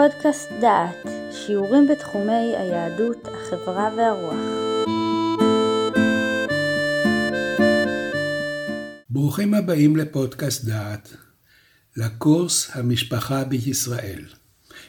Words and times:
פודקאסט 0.00 0.48
דעת, 0.60 1.06
שיעורים 1.32 1.88
בתחומי 1.88 2.56
היהדות, 2.56 3.28
החברה 3.28 3.90
והרוח. 3.96 4.34
ברוכים 9.10 9.54
הבאים 9.54 9.96
לפודקאסט 9.96 10.64
דעת, 10.64 11.14
לקורס 11.96 12.70
המשפחה 12.72 13.44
בישראל. 13.44 14.24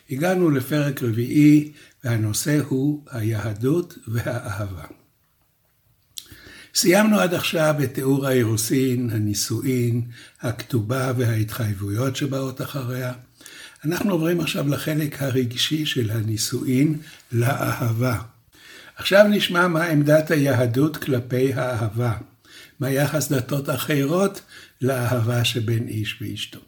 הגענו 0.09 0.49
לפרק 0.49 1.03
רביעי 1.03 1.71
והנושא 2.03 2.59
הוא 2.67 3.03
היהדות 3.11 3.97
והאהבה. 4.07 4.85
סיימנו 6.75 7.19
עד 7.19 7.33
עכשיו 7.33 7.75
את 7.83 7.93
תיאור 7.93 8.27
האירוסין, 8.27 9.09
הנישואין, 9.09 10.01
הכתובה 10.41 11.11
וההתחייבויות 11.17 12.15
שבאות 12.15 12.61
אחריה. 12.61 13.13
אנחנו 13.85 14.11
עוברים 14.11 14.39
עכשיו 14.39 14.67
לחלק 14.67 15.21
הרגשי 15.21 15.85
של 15.85 16.11
הנישואין, 16.11 16.97
לאהבה. 17.31 18.21
עכשיו 18.95 19.27
נשמע 19.27 19.67
מה 19.67 19.83
עמדת 19.83 20.31
היהדות 20.31 20.97
כלפי 20.97 21.53
האהבה, 21.53 22.17
מה 22.79 22.89
יחס 22.89 23.31
דתות 23.31 23.69
אחרות 23.69 24.41
לאהבה 24.81 25.45
שבין 25.45 25.87
איש 25.87 26.21
ואשתו. 26.21 26.59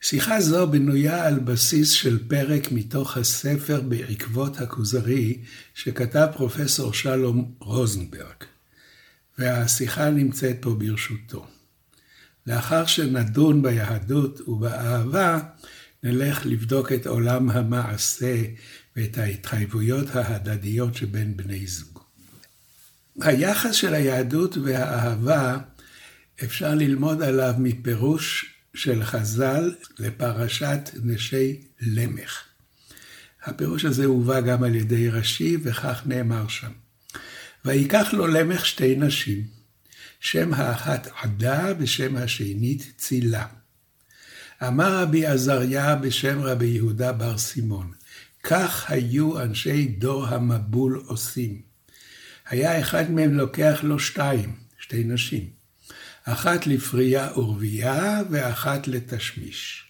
שיחה 0.00 0.40
זו 0.40 0.66
בנויה 0.66 1.26
על 1.26 1.38
בסיס 1.38 1.90
של 1.90 2.28
פרק 2.28 2.72
מתוך 2.72 3.16
הספר 3.16 3.80
בעקבות 3.80 4.60
הכוזרי 4.60 5.38
שכתב 5.74 6.26
פרופסור 6.36 6.92
שלום 6.92 7.52
רוזנברג, 7.58 8.44
והשיחה 9.38 10.10
נמצאת 10.10 10.56
פה 10.60 10.74
ברשותו. 10.74 11.46
לאחר 12.46 12.86
שנדון 12.86 13.62
ביהדות 13.62 14.48
ובאהבה, 14.48 15.38
נלך 16.02 16.46
לבדוק 16.46 16.92
את 16.92 17.06
עולם 17.06 17.50
המעשה 17.50 18.42
ואת 18.96 19.18
ההתחייבויות 19.18 20.16
ההדדיות 20.16 20.94
שבין 20.94 21.36
בני 21.36 21.66
זוג. 21.66 22.00
היחס 23.20 23.74
של 23.74 23.94
היהדות 23.94 24.56
והאהבה, 24.56 25.58
אפשר 26.44 26.74
ללמוד 26.74 27.22
עליו 27.22 27.54
מפירוש 27.58 28.54
של 28.74 29.04
חז"ל 29.04 29.74
לפרשת 29.98 30.90
נשי 31.02 31.60
למך. 31.80 32.44
הפירוש 33.44 33.84
הזה 33.84 34.04
הובא 34.04 34.40
גם 34.40 34.62
על 34.62 34.74
ידי 34.74 35.08
רש"י, 35.08 35.56
וכך 35.62 36.02
נאמר 36.06 36.48
שם. 36.48 36.70
ויקח 37.64 38.08
לו 38.12 38.26
למך 38.26 38.66
שתי 38.66 38.96
נשים, 38.96 39.59
שם 40.20 40.54
האחת 40.54 41.08
עדה 41.22 41.72
ושם 41.78 42.16
השנית 42.16 42.92
צילה. 42.96 43.46
אמר 44.66 45.02
רבי 45.02 45.26
עזריה 45.26 45.96
בשם 45.96 46.40
רבי 46.42 46.66
יהודה 46.66 47.12
בר 47.12 47.38
סימון, 47.38 47.92
כך 48.42 48.90
היו 48.90 49.42
אנשי 49.42 49.86
דור 49.86 50.26
המבול 50.26 51.02
עושים. 51.06 51.60
היה 52.48 52.80
אחד 52.80 53.10
מהם 53.10 53.34
לוקח 53.34 53.80
לו 53.82 53.98
שתיים, 53.98 54.54
שתי 54.80 55.04
נשים. 55.04 55.50
אחת 56.24 56.66
לפריה 56.66 57.38
ורבייה 57.38 58.22
ואחת 58.30 58.88
לתשמיש. 58.88 59.84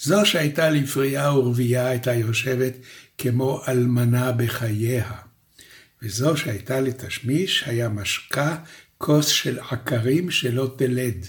זו 0.00 0.26
שהייתה 0.26 0.70
לפריה 0.70 1.32
ורבייה 1.32 1.86
הייתה 1.86 2.14
יושבת 2.14 2.74
כמו 3.18 3.62
אלמנה 3.68 4.32
בחייה, 4.32 5.12
וזו 6.02 6.36
שהייתה 6.36 6.80
לתשמיש 6.80 7.64
היה 7.66 7.88
משקה 7.88 8.56
כוס 9.02 9.26
של 9.26 9.58
עקרים 9.58 10.30
שלא 10.30 10.74
תלד, 10.76 11.26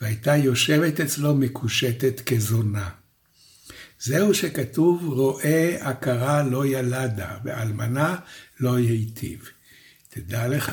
והייתה 0.00 0.36
יושבת 0.36 1.00
אצלו 1.00 1.34
מקושטת 1.34 2.20
כזונה. 2.20 2.90
זהו 4.00 4.34
שכתוב 4.34 5.02
רואה 5.04 5.76
עקרה 5.80 6.42
לא 6.42 6.66
ילדה, 6.66 7.38
ואלמנה 7.44 8.16
לא 8.60 8.78
ייטיב. 8.78 9.48
תדע 10.08 10.48
לך 10.48 10.72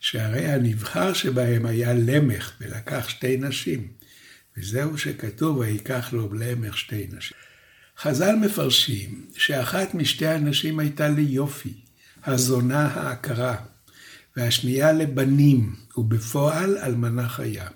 שהרי 0.00 0.46
הנבחר 0.46 1.12
שבהם 1.12 1.66
היה 1.66 1.94
למך, 1.94 2.52
ולקח 2.60 3.08
שתי 3.08 3.36
נשים. 3.36 3.88
וזהו 4.56 4.98
שכתוב, 4.98 5.58
ויקח 5.58 6.12
לו 6.12 6.34
למך 6.34 6.78
שתי 6.78 7.06
נשים. 7.12 7.36
חז"ל 7.98 8.36
מפרשים 8.36 9.26
שאחת 9.36 9.94
משתי 9.94 10.26
הנשים 10.26 10.78
הייתה 10.78 11.08
ליופי, 11.08 11.74
הזונה 12.24 12.86
העקרה. 12.86 13.56
והשנייה 14.36 14.92
לבנים, 14.92 15.76
ובפועל 15.96 16.78
אלמנה 16.78 17.28
חיה. 17.28 17.68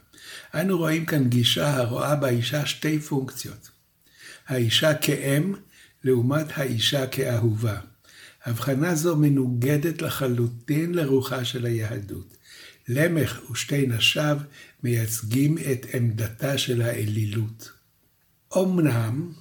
אנו 0.54 0.78
רואים 0.78 1.06
כאן 1.06 1.28
גישה 1.28 1.76
הרואה 1.76 2.16
באישה 2.16 2.66
שתי 2.66 3.00
פונקציות. 3.00 3.70
האישה 4.48 4.94
כאם, 4.94 5.54
לעומת 6.04 6.46
האישה 6.54 7.06
כאהובה. 7.06 7.78
הבחנה 8.44 8.94
זו 8.94 9.16
מנוגדת 9.16 10.02
לחלוטין 10.02 10.94
לרוחה 10.94 11.44
של 11.44 11.66
היהדות. 11.66 12.36
למך 12.88 13.50
ושתי 13.50 13.86
נשיו 13.86 14.38
מייצגים 14.82 15.58
את 15.58 15.86
עמדתה 15.94 16.58
של 16.58 16.82
האלילות. 16.82 17.72
אמנם, 18.58 19.32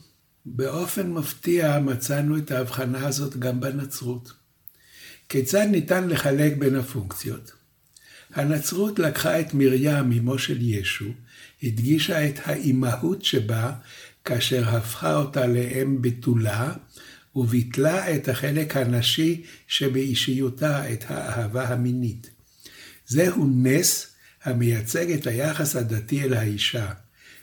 באופן 0.45 1.11
מפתיע 1.11 1.79
מצאנו 1.79 2.38
את 2.38 2.51
ההבחנה 2.51 3.07
הזאת 3.07 3.38
גם 3.38 3.59
בנצרות. 3.59 4.33
כיצד 5.31 5.68
ניתן 5.72 6.09
לחלק 6.09 6.58
בין 6.58 6.75
הפונקציות? 6.75 7.52
הנצרות 8.34 9.00
לקחה 9.00 9.40
את 9.40 9.53
מרים, 9.53 10.12
אמו 10.12 10.40
של 10.40 10.58
ישו, 10.62 11.06
הדגישה 11.64 12.28
את 12.28 12.40
האימהות 12.44 13.25
שבה, 13.25 13.74
כאשר 14.25 14.70
הפכה 14.70 15.16
אותה 15.16 15.47
לאם 15.47 16.02
בתולה, 16.02 16.74
וביטלה 17.36 18.16
את 18.16 18.30
החלק 18.30 18.78
הנשי 18.78 19.44
שבאישיותה, 19.68 20.94
את 20.94 21.03
האהבה 21.08 21.68
המינית. 21.68 22.30
זהו 23.08 23.47
נס 23.56 24.08
המייצג 24.44 25.12
את 25.12 25.28
היחס 25.28 25.75
הדתי 25.75 26.24
אל 26.24 26.34
האישה. 26.34 26.91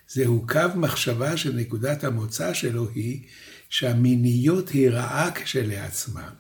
זהו 0.09 0.47
קו 0.49 0.61
מחשבה 0.75 1.37
שנקודת 1.37 2.05
המוצא 2.05 2.55
שלו 2.55 2.89
היא 2.95 3.21
שהמיניות 3.69 4.69
היא 4.69 4.91
רעה 4.91 5.31
כשלעצמה. 5.35 6.31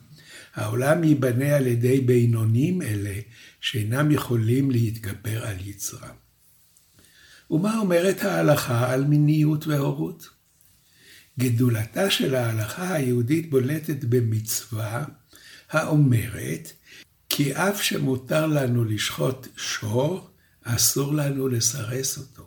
העולם 0.58 1.04
ייבנה 1.04 1.56
על 1.56 1.66
ידי 1.66 2.00
בינונים 2.00 2.82
אלה, 2.82 3.14
שאינם 3.60 4.10
יכולים 4.10 4.70
להתגבר 4.70 5.46
על 5.46 5.56
יצרם. 5.64 6.14
ומה 7.50 7.78
אומרת 7.78 8.22
ההלכה 8.22 8.92
על 8.92 9.04
מיניות 9.04 9.66
והורות? 9.66 10.28
גדולתה 11.38 12.10
של 12.10 12.34
ההלכה 12.34 12.94
היהודית 12.94 13.50
בולטת 13.50 14.04
במצווה 14.04 15.04
האומרת 15.70 16.72
כי 17.28 17.54
אף 17.54 17.82
שמותר 17.82 18.46
לנו 18.46 18.84
לשחוט 18.84 19.48
שור, 19.56 20.30
אסור 20.62 21.14
לנו 21.14 21.48
לסרס 21.48 22.19
אותו. 22.19 22.46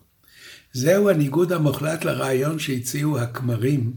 זהו 0.74 1.10
הניגוד 1.10 1.52
המוחלט 1.52 2.06
לרעיון 2.06 2.60
שהציעו 2.60 3.20
הכמרים 3.20 3.94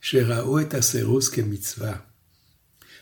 שראו 0.00 0.60
את 0.60 0.74
הסירוס 0.74 1.28
כמצווה. 1.28 2.05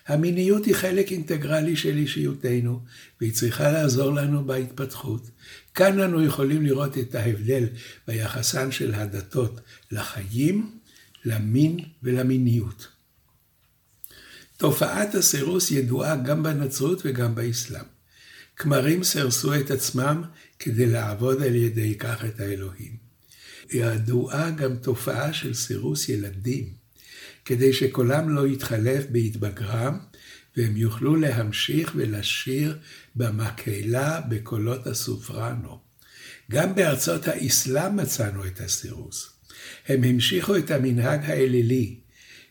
המיניות 0.06 0.65
היא 0.65 0.75
חלק 0.75 1.12
אינטגרלי 1.12 1.76
של 1.76 1.97
אישיותנו, 1.97 2.81
והיא 3.20 3.32
צריכה 3.32 3.72
לעזור 3.72 4.12
לנו 4.12 4.44
בהתפתחות. 4.44 5.31
כאן 5.75 6.00
אנו 6.00 6.25
יכולים 6.25 6.66
לראות 6.66 6.98
את 6.98 7.15
ההבדל 7.15 7.65
ביחסן 8.09 8.72
של 8.72 8.94
הדתות 8.94 9.60
לחיים, 9.91 10.78
למין 11.25 11.78
ולמיניות. 12.03 12.88
תופעת 14.56 15.14
הסירוס 15.14 15.70
ידועה 15.70 16.16
גם 16.16 16.43
בנצרות 16.43 17.03
וגם 17.04 17.34
באסלאם. 17.34 17.84
כמרים 18.56 19.04
סירסו 19.04 19.54
את 19.54 19.70
עצמם 19.70 20.22
כדי 20.59 20.87
לעבוד 20.87 21.43
על 21.43 21.54
ידי 21.54 21.94
כך 21.98 22.25
את 22.25 22.41
האלוהים. 22.41 22.97
ידועה 23.70 24.50
גם 24.50 24.76
תופעה 24.76 25.32
של 25.32 25.55
סירוס 25.55 26.08
ילדים. 26.08 26.83
כדי 27.44 27.73
שקולם 27.73 28.29
לא 28.29 28.46
יתחלף 28.46 29.05
בהתבגרם, 29.11 29.99
והם 30.56 30.76
יוכלו 30.76 31.17
להמשיך 31.17 31.93
ולשיר 31.96 32.79
במקהלה 33.17 34.20
בקולות 34.29 34.87
הסופרנו. 34.87 35.79
גם 36.50 36.75
בארצות 36.75 37.29
האסלאם 37.29 37.96
מצאנו 37.96 38.46
את 38.46 38.61
הסירוס. 38.61 39.31
הם 39.88 40.05
המשיכו 40.05 40.56
את 40.56 40.70
המנהג 40.70 41.20
האלילי, 41.25 42.00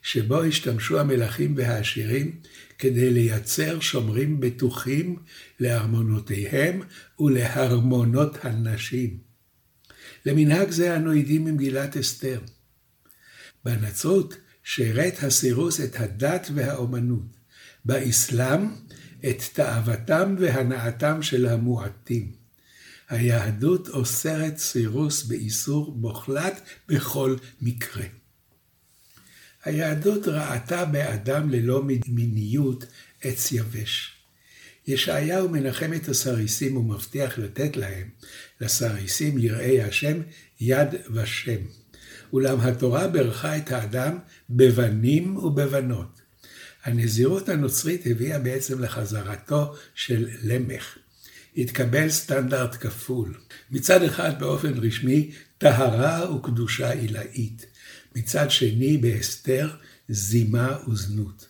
שבו 0.01 0.43
השתמשו 0.43 0.99
המלכים 0.99 1.53
והעשירים 1.57 2.39
כדי 2.79 3.09
לייצר 3.09 3.79
שומרים 3.79 4.39
בטוחים 4.39 5.15
לארמונותיהם 5.59 6.81
ולהרמונות 7.19 8.45
הנשים. 8.45 9.17
למנהג 10.25 10.69
זה 10.69 10.95
אנו 10.95 11.11
עדים 11.11 11.45
ממגילת 11.45 11.97
אסתר. 11.97 12.39
בנצרות 13.65 14.37
שירת 14.63 15.23
הסירוס 15.23 15.81
את 15.81 15.99
הדת 15.99 16.47
והאומנות, 16.55 17.37
באסלאם 17.85 18.67
את 19.29 19.43
תאוותם 19.53 20.35
והנאתם 20.39 21.21
של 21.21 21.45
המועטים. 21.45 22.31
היהדות 23.09 23.89
אוסרת 23.89 24.57
סירוס 24.57 25.23
באיסור 25.23 25.95
מוחלט 25.97 26.61
בכל 26.87 27.35
מקרה. 27.61 28.05
היהדות 29.63 30.27
ראתה 30.27 30.85
באדם 30.85 31.49
ללא 31.49 31.83
מיניות 32.07 32.85
עץ 33.21 33.51
יבש. 33.51 34.13
ישעיהו 34.87 35.49
מנחם 35.49 35.93
את 35.93 36.09
הסריסים 36.09 36.77
ומבטיח 36.77 37.37
לתת 37.37 37.77
להם, 37.77 38.09
לסריסים 38.61 39.37
יראי 39.37 39.81
השם, 39.81 40.21
יד 40.59 40.87
ושם. 41.13 41.82
אולם 42.33 42.59
התורה 42.59 43.07
ברכה 43.07 43.57
את 43.57 43.71
האדם 43.71 44.17
בבנים 44.49 45.37
ובבנות. 45.37 46.21
הנזירות 46.83 47.49
הנוצרית 47.49 48.01
הביאה 48.05 48.39
בעצם 48.39 48.79
לחזרתו 48.79 49.75
של 49.95 50.27
למך. 50.43 50.97
התקבל 51.57 52.09
סטנדרט 52.09 52.75
כפול. 52.79 53.33
מצד 53.71 54.03
אחד 54.03 54.39
באופן 54.39 54.73
רשמי, 54.73 55.31
טהרה 55.57 56.35
וקדושה 56.35 56.91
עילאית. 56.91 57.65
מצד 58.15 58.51
שני, 58.51 58.97
בהסתר, 58.97 59.69
זימה 60.09 60.77
וזנות. 60.87 61.47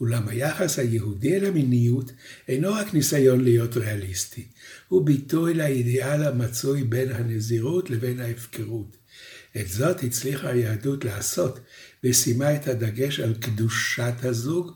אולם 0.00 0.28
היחס 0.28 0.78
היהודי 0.78 1.36
אל 1.36 1.44
המיניות 1.44 2.12
אינו 2.48 2.72
רק 2.72 2.94
ניסיון 2.94 3.44
להיות 3.44 3.76
ריאליסטי, 3.76 4.46
הוא 4.88 5.06
ביטוי 5.06 5.54
לאידיאל 5.54 6.22
המצוי 6.22 6.84
בין 6.84 7.12
הנזירות 7.12 7.90
לבין 7.90 8.20
ההפקרות. 8.20 8.99
את 9.56 9.68
זאת 9.68 10.02
הצליחה 10.02 10.50
היהדות 10.50 11.04
לעשות, 11.04 11.60
ושימה 12.04 12.56
את 12.56 12.68
הדגש 12.68 13.20
על 13.20 13.34
קדושת 13.34 14.14
הזוג 14.22 14.72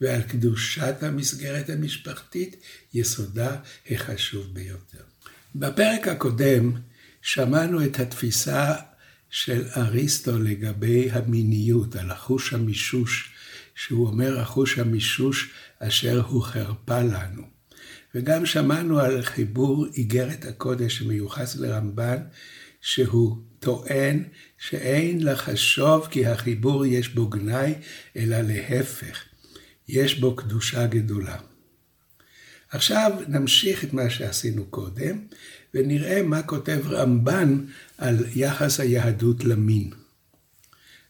ועל 0.00 0.22
קדושת 0.22 0.94
המסגרת 1.02 1.70
המשפחתית, 1.70 2.56
יסודה 2.94 3.56
החשוב 3.90 4.46
ביותר. 4.54 5.02
בפרק 5.54 6.08
הקודם 6.08 6.72
שמענו 7.22 7.84
את 7.84 8.00
התפיסה 8.00 8.74
של 9.30 9.64
אריסטו 9.76 10.38
לגבי 10.38 11.10
המיניות, 11.10 11.96
על 11.96 12.10
החוש 12.10 12.52
המישוש, 12.52 13.30
שהוא 13.74 14.06
אומר 14.06 14.40
החוש 14.40 14.78
המישוש 14.78 15.50
אשר 15.78 16.22
הוא 16.28 16.42
חרפה 16.42 17.02
לנו. 17.02 17.42
וגם 18.14 18.46
שמענו 18.46 19.00
על 19.00 19.22
חיבור 19.22 19.86
איגרת 19.94 20.44
הקודש 20.44 20.98
שמיוחס 20.98 21.56
לרמב"ן, 21.56 22.16
שהוא 22.80 23.36
טוען 23.60 24.24
שאין 24.58 25.24
לחשוב 25.24 26.08
כי 26.10 26.26
החיבור 26.26 26.86
יש 26.86 27.08
בו 27.08 27.28
גנאי, 27.28 27.74
אלא 28.16 28.36
להפך, 28.40 29.24
יש 29.88 30.20
בו 30.20 30.36
קדושה 30.36 30.86
גדולה. 30.86 31.36
עכשיו 32.70 33.12
נמשיך 33.28 33.84
את 33.84 33.92
מה 33.92 34.10
שעשינו 34.10 34.66
קודם, 34.66 35.18
ונראה 35.74 36.22
מה 36.22 36.42
כותב 36.42 36.80
רמב"ן 36.86 37.64
על 37.98 38.24
יחס 38.34 38.80
היהדות 38.80 39.44
למין. 39.44 39.90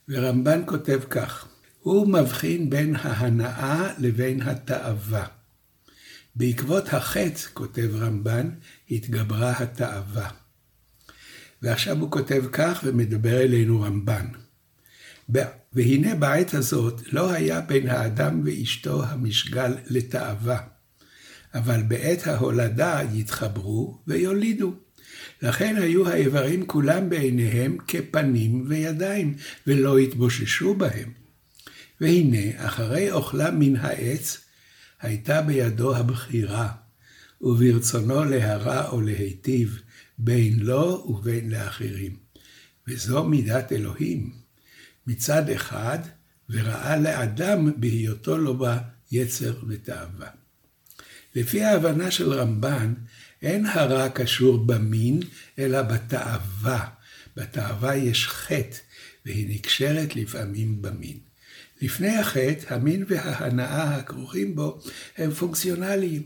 ורמב"ן 0.08 0.62
כותב 0.66 1.00
כך, 1.10 1.48
הוא 1.80 2.08
מבחין 2.08 2.70
בין 2.70 2.94
ההנאה 2.96 3.94
לבין 3.98 4.42
התאווה. 4.42 5.26
בעקבות 6.36 6.88
החטא, 6.88 7.40
כותב 7.54 7.90
רמב"ן, 7.94 8.50
התגברה 8.90 9.50
התאווה. 9.50 10.30
ועכשיו 11.62 12.00
הוא 12.00 12.10
כותב 12.10 12.44
כך 12.52 12.80
ומדבר 12.84 13.40
אלינו 13.40 13.80
רמב"ן. 13.80 14.26
והנה 15.72 16.14
בעת 16.14 16.54
הזאת 16.54 17.12
לא 17.12 17.30
היה 17.30 17.60
בין 17.60 17.88
האדם 17.88 18.42
ואשתו 18.44 19.04
המשגל 19.04 19.74
לתאווה, 19.86 20.58
אבל 21.54 21.82
בעת 21.82 22.26
ההולדה 22.26 23.00
יתחברו 23.12 23.98
ויולידו. 24.06 24.74
לכן 25.42 25.76
היו 25.76 26.08
האיברים 26.08 26.66
כולם 26.66 27.10
בעיניהם 27.10 27.76
כפנים 27.86 28.64
וידיים, 28.68 29.34
ולא 29.66 29.98
התבוששו 29.98 30.74
בהם. 30.74 31.12
והנה, 32.00 32.66
אחרי 32.66 33.12
אוכלה 33.12 33.50
מן 33.50 33.76
העץ, 33.76 34.38
הייתה 35.00 35.42
בידו 35.42 35.96
הבחירה, 35.96 36.68
וברצונו 37.40 38.24
להרע 38.24 38.88
או 38.88 39.00
להיטיב, 39.00 39.80
בין 40.18 40.58
לו 40.58 41.06
ובין 41.08 41.50
לאחרים. 41.50 42.16
וזו 42.88 43.24
מידת 43.24 43.72
אלוהים. 43.72 44.32
מצד 45.06 45.50
אחד, 45.50 45.98
וראה 46.50 46.96
לאדם 46.96 47.80
בהיותו 47.80 48.38
לו 48.38 48.58
בה 48.58 48.78
יצר 49.12 49.54
ותאווה. 49.68 50.28
לפי 51.34 51.64
ההבנה 51.64 52.10
של 52.10 52.32
רמב"ן, 52.32 52.94
אין 53.42 53.66
הרע 53.66 54.08
קשור 54.08 54.66
במין, 54.66 55.20
אלא 55.58 55.82
בתאווה. 55.82 56.88
בתאווה 57.36 57.96
יש 57.96 58.28
חטא, 58.28 58.76
והיא 59.26 59.54
נקשרת 59.54 60.16
לפעמים 60.16 60.82
במין. 60.82 61.18
לפני 61.82 62.16
החטא, 62.16 62.74
המין 62.74 63.04
וההנאה 63.08 63.96
הכרוכים 63.96 64.54
בו 64.54 64.80
הם 65.16 65.30
פונקציונליים. 65.30 66.22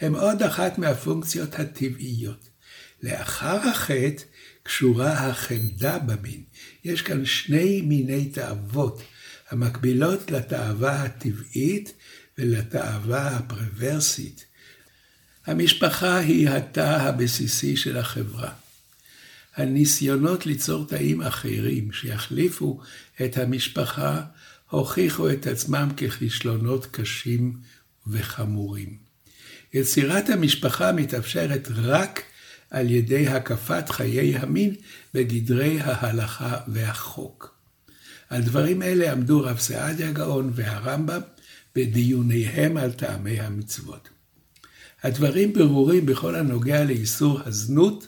הם 0.00 0.14
עוד 0.14 0.42
אחת 0.42 0.78
מהפונקציות 0.78 1.54
הטבעיות. 1.54 2.45
לאחר 3.02 3.68
החטא 3.68 4.22
קשורה 4.62 5.12
החמדה 5.12 5.98
במין. 5.98 6.42
יש 6.84 7.02
כאן 7.02 7.24
שני 7.24 7.80
מיני 7.80 8.24
תאוות 8.24 9.02
המקבילות 9.50 10.30
לתאווה 10.30 11.02
הטבעית 11.02 11.92
ולתאווה 12.38 13.28
הפרוורסית. 13.28 14.46
המשפחה 15.46 16.18
היא 16.18 16.48
התא 16.48 16.96
הבסיסי 17.00 17.76
של 17.76 17.96
החברה. 17.96 18.52
הניסיונות 19.56 20.46
ליצור 20.46 20.86
תאים 20.86 21.22
אחרים 21.22 21.92
שיחליפו 21.92 22.80
את 23.24 23.38
המשפחה 23.38 24.22
הוכיחו 24.70 25.30
את 25.30 25.46
עצמם 25.46 25.88
ככישלונות 25.96 26.86
קשים 26.86 27.56
וחמורים. 28.06 28.96
יצירת 29.74 30.30
המשפחה 30.30 30.92
מתאפשרת 30.92 31.68
רק 31.76 32.22
על 32.70 32.90
ידי 32.90 33.28
הקפת 33.28 33.88
חיי 33.88 34.36
המין 34.36 34.74
בגדרי 35.14 35.80
ההלכה 35.80 36.56
והחוק. 36.68 37.56
על 38.28 38.42
דברים 38.42 38.82
אלה 38.82 39.12
עמדו 39.12 39.40
רב 39.40 39.58
סעדיה 39.58 40.12
גאון 40.12 40.50
והרמב"ם 40.54 41.20
בדיוניהם 41.74 42.76
על 42.76 42.92
טעמי 42.92 43.40
המצוות. 43.40 44.08
הדברים 45.02 45.52
ברורים 45.52 46.06
בכל 46.06 46.34
הנוגע 46.34 46.84
לאיסור 46.84 47.40
הזנות 47.44 48.06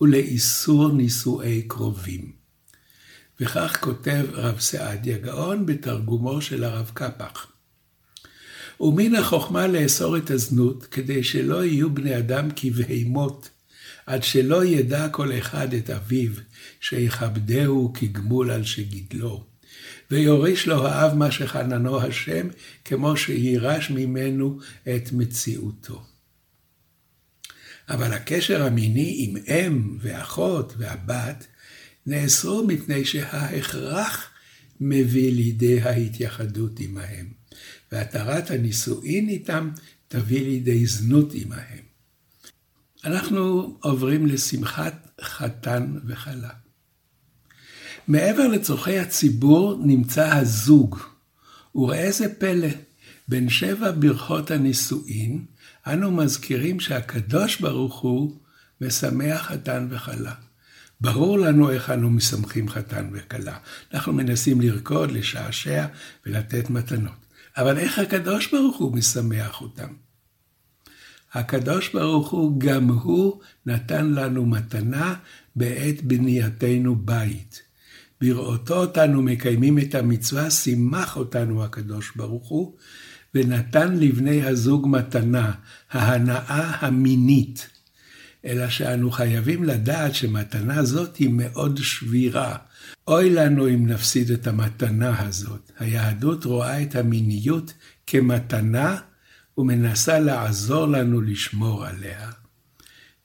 ולאיסור 0.00 0.92
נישואי 0.92 1.62
קרובים. 1.62 2.32
וכך 3.40 3.76
כותב 3.80 4.24
רב 4.32 4.60
סעדיה 4.60 5.18
גאון 5.18 5.66
בתרגומו 5.66 6.42
של 6.42 6.64
הרב 6.64 6.90
קפח. 6.94 7.46
ומן 8.80 9.14
החוכמה 9.14 9.66
לאסור 9.66 10.16
את 10.16 10.30
הזנות, 10.30 10.84
כדי 10.84 11.24
שלא 11.24 11.64
יהיו 11.64 11.94
בני 11.94 12.18
אדם 12.18 12.48
כבהימות, 12.56 13.48
עד 14.06 14.22
שלא 14.22 14.64
ידע 14.64 15.08
כל 15.08 15.38
אחד 15.38 15.74
את 15.74 15.90
אביו, 15.90 16.30
שיכבדהו 16.80 17.92
כגמול 17.94 18.50
על 18.50 18.64
שגידלו. 18.64 19.44
ויוריש 20.10 20.68
לו 20.68 20.86
האב 20.86 21.14
מה 21.14 21.30
שחננו 21.30 22.00
השם, 22.00 22.48
כמו 22.84 23.16
שירש 23.16 23.90
ממנו 23.90 24.58
את 24.82 25.12
מציאותו. 25.12 26.04
אבל 27.88 28.12
הקשר 28.12 28.62
המיני 28.62 29.14
עם 29.18 29.36
אם 29.46 29.98
ואחות 30.00 30.74
והבת 30.78 31.46
נאסרו 32.06 32.66
מפני 32.66 33.04
שההכרח 33.04 34.30
מביא 34.80 35.32
לידי 35.32 35.80
ההתייחדות 35.80 36.80
עמהם, 36.80 37.26
והתרת 37.92 38.50
הנישואין 38.50 39.28
איתם 39.28 39.70
תביא 40.08 40.40
לידי 40.40 40.86
זנות 40.86 41.32
עמהם. 41.34 41.85
אנחנו 43.06 43.76
עוברים 43.80 44.26
לשמחת 44.26 45.20
חתן 45.20 45.94
וכלה. 46.06 46.50
מעבר 48.08 48.48
לצורכי 48.48 48.98
הציבור 48.98 49.80
נמצא 49.84 50.34
הזוג, 50.34 50.98
וראה 51.74 52.10
זה 52.10 52.34
פלא, 52.34 52.68
בין 53.28 53.48
שבע 53.48 53.90
ברכות 53.90 54.50
הנישואין, 54.50 55.44
אנו 55.86 56.10
מזכירים 56.10 56.80
שהקדוש 56.80 57.60
ברוך 57.60 58.00
הוא 58.00 58.36
משמח 58.80 59.40
חתן 59.40 59.88
וכלה. 59.90 60.34
ברור 61.00 61.38
לנו 61.38 61.70
איך 61.70 61.90
אנו 61.90 62.10
משמחים 62.10 62.68
חתן 62.68 63.10
וכלה. 63.12 63.58
אנחנו 63.94 64.12
מנסים 64.12 64.60
לרקוד, 64.60 65.10
לשעשע 65.10 65.86
ולתת 66.26 66.70
מתנות. 66.70 67.26
אבל 67.56 67.78
איך 67.78 67.98
הקדוש 67.98 68.52
ברוך 68.52 68.76
הוא 68.76 68.96
משמח 68.96 69.60
אותם? 69.60 70.05
הקדוש 71.36 71.88
ברוך 71.92 72.30
הוא, 72.30 72.60
גם 72.60 72.88
הוא 72.88 73.40
נתן 73.66 74.06
לנו 74.06 74.46
מתנה 74.46 75.14
בעת 75.56 76.02
בנייתנו 76.02 76.96
בית. 76.96 77.62
בראותו 78.20 78.74
אותנו 78.74 79.22
מקיימים 79.22 79.78
את 79.78 79.94
המצווה, 79.94 80.50
שימח 80.50 81.16
אותנו 81.16 81.64
הקדוש 81.64 82.12
ברוך 82.16 82.48
הוא, 82.48 82.76
ונתן 83.34 83.96
לבני 83.96 84.46
הזוג 84.46 84.86
מתנה, 84.90 85.52
ההנאה 85.90 86.86
המינית. 86.86 87.68
אלא 88.44 88.68
שאנו 88.68 89.10
חייבים 89.10 89.64
לדעת 89.64 90.14
שמתנה 90.14 90.84
זאת 90.84 91.16
היא 91.16 91.30
מאוד 91.32 91.78
שבירה. 91.82 92.56
אוי 93.08 93.30
לנו 93.30 93.68
אם 93.68 93.86
נפסיד 93.86 94.30
את 94.30 94.46
המתנה 94.46 95.26
הזאת. 95.26 95.72
היהדות 95.78 96.44
רואה 96.44 96.82
את 96.82 96.96
המיניות 96.96 97.72
כמתנה 98.06 98.96
ומנסה 99.58 100.18
לעזור 100.18 100.86
לנו 100.86 101.20
לשמור 101.20 101.86
עליה. 101.86 102.30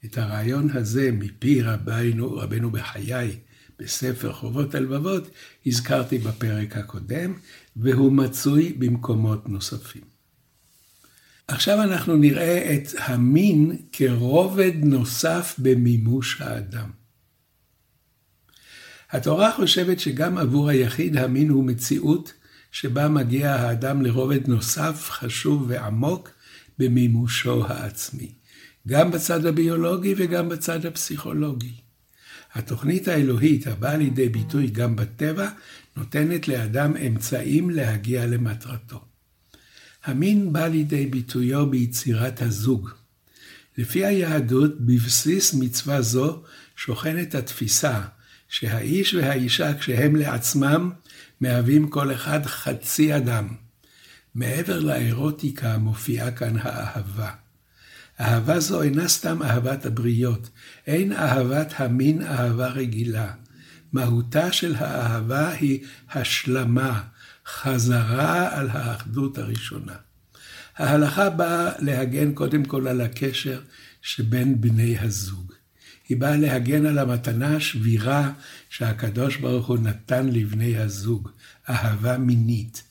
את 0.04 0.18
הרעיון 0.18 0.70
הזה 0.70 1.10
מפי 1.12 1.62
רבינו, 1.62 2.32
רבנו 2.32 2.70
בחיי 2.70 3.38
בספר 3.78 4.32
חובות 4.32 4.74
הלבבות 4.74 5.30
הזכרתי 5.66 6.18
בפרק 6.18 6.76
הקודם, 6.76 7.34
והוא 7.76 8.12
מצוי 8.12 8.72
במקומות 8.72 9.48
נוספים. 9.48 10.02
עכשיו 11.48 11.82
אנחנו 11.82 12.16
נראה 12.16 12.74
את 12.74 12.88
המין 12.98 13.76
כרובד 13.92 14.72
נוסף 14.84 15.54
במימוש 15.58 16.40
האדם. 16.40 16.90
התורה 19.10 19.52
חושבת 19.52 20.00
שגם 20.00 20.38
עבור 20.38 20.68
היחיד 20.68 21.16
המין 21.16 21.48
הוא 21.48 21.64
מציאות 21.64 22.32
שבה 22.72 23.08
מגיע 23.08 23.54
האדם 23.54 24.02
לרובד 24.02 24.48
נוסף, 24.48 25.08
חשוב 25.10 25.64
ועמוק 25.68 26.30
במימושו 26.78 27.66
העצמי. 27.66 28.32
גם 28.88 29.10
בצד 29.10 29.46
הביולוגי 29.46 30.14
וגם 30.16 30.48
בצד 30.48 30.86
הפסיכולוגי. 30.86 31.74
התוכנית 32.54 33.08
האלוהית 33.08 33.66
הבאה 33.66 33.96
לידי 33.96 34.28
ביטוי 34.28 34.66
גם 34.66 34.96
בטבע, 34.96 35.48
נותנת 35.96 36.48
לאדם 36.48 36.96
אמצעים 36.96 37.70
להגיע 37.70 38.26
למטרתו. 38.26 39.04
המין 40.04 40.52
בא 40.52 40.66
לידי 40.66 41.06
ביטויו 41.06 41.70
ביצירת 41.70 42.42
הזוג. 42.42 42.90
לפי 43.78 44.04
היהדות, 44.04 44.80
בבסיס 44.80 45.54
מצווה 45.54 46.02
זו 46.02 46.42
שוכנת 46.76 47.34
התפיסה 47.34 48.00
שהאיש 48.52 49.14
והאישה 49.14 49.78
כשהם 49.78 50.16
לעצמם 50.16 50.90
מהווים 51.40 51.88
כל 51.88 52.12
אחד 52.12 52.46
חצי 52.46 53.16
אדם. 53.16 53.48
מעבר 54.34 54.80
לאירוטיקה 54.80 55.78
מופיעה 55.78 56.30
כאן 56.30 56.56
האהבה. 56.58 57.30
אהבה 58.20 58.60
זו 58.60 58.82
אינה 58.82 59.08
סתם 59.08 59.42
אהבת 59.42 59.86
הבריות, 59.86 60.50
אין 60.86 61.12
אהבת 61.12 61.72
המין 61.76 62.22
אהבה 62.22 62.68
רגילה. 62.68 63.32
מהותה 63.92 64.52
של 64.52 64.74
האהבה 64.74 65.48
היא 65.48 65.84
השלמה, 66.10 67.02
חזרה 67.46 68.58
על 68.58 68.68
האחדות 68.70 69.38
הראשונה. 69.38 69.94
ההלכה 70.76 71.30
באה 71.30 71.70
להגן 71.78 72.32
קודם 72.32 72.64
כל 72.64 72.88
על 72.88 73.00
הקשר 73.00 73.60
שבין 74.02 74.60
בני 74.60 74.98
הזוג. 74.98 75.51
היא 76.12 76.20
באה 76.20 76.36
להגן 76.36 76.86
על 76.86 76.98
המתנה 76.98 77.56
השבירה 77.56 78.32
שהקדוש 78.70 79.36
ברוך 79.36 79.66
הוא 79.66 79.78
נתן 79.78 80.28
לבני 80.28 80.76
הזוג, 80.76 81.28
אהבה 81.70 82.18
מינית. 82.18 82.82